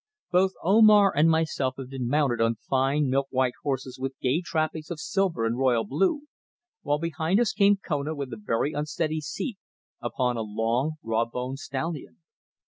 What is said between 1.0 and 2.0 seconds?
and myself had